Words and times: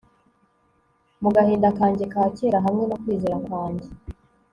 mu 1.21 1.29
gahinda 1.35 1.67
kanjye 1.79 2.05
ka 2.13 2.23
kera, 2.37 2.57
hamwe 2.65 2.83
no 2.89 2.95
kwizera 3.01 3.35
kwanjye 3.45 3.87